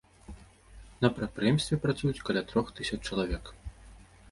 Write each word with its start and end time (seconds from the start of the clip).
На 1.05 1.11
прадпрыемстве 1.17 1.79
працуюць 1.85 2.23
каля 2.31 2.41
трох 2.55 2.75
тысяч 2.79 2.99
чалавек. 3.07 3.55